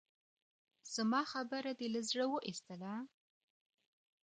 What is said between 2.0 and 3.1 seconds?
زړه اوېستله؟